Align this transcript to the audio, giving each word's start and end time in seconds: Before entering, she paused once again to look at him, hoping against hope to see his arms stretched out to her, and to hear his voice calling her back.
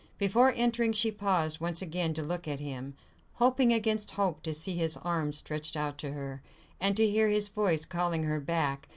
Before 0.17 0.51
entering, 0.55 0.93
she 0.93 1.11
paused 1.11 1.61
once 1.61 1.79
again 1.79 2.15
to 2.15 2.23
look 2.23 2.47
at 2.47 2.59
him, 2.59 2.95
hoping 3.33 3.71
against 3.71 4.09
hope 4.09 4.41
to 4.41 4.51
see 4.51 4.75
his 4.75 4.97
arms 4.97 5.37
stretched 5.37 5.75
out 5.77 5.99
to 5.99 6.13
her, 6.13 6.41
and 6.79 6.97
to 6.97 7.07
hear 7.07 7.27
his 7.29 7.49
voice 7.49 7.85
calling 7.85 8.23
her 8.23 8.39
back. 8.39 8.87